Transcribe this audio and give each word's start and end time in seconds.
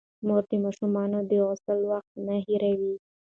مور 0.25 0.43
د 0.49 0.53
ماشومانو 0.63 1.17
د 1.29 1.31
غسل 1.47 1.79
وخت 1.91 2.11
نه 2.27 2.35
هېروي. 2.45 2.95